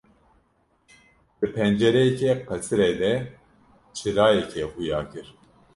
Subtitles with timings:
[1.37, 3.13] Di pencereke qesirê de
[3.95, 5.27] çirayekê xuya kir.